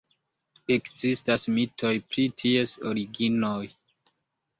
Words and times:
Ekzistas 0.75 1.45
mitoj 1.57 1.91
pri 2.13 2.25
ties 2.43 2.73
originoj. 2.93 3.61